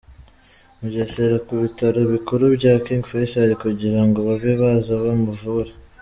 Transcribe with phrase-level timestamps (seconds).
[0.79, 5.71] Mugesera ku bitaro bikuru bya King Faisal kugira ngo babe baza bamuvure.